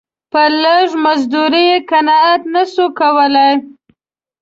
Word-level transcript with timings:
په 0.31 0.41
لږ 0.63 0.87
مزدوري 1.03 1.63
یې 1.71 1.77
قناعت 1.89 2.41
نه 2.53 2.63
سو 2.73 2.85
کولای. 2.99 3.53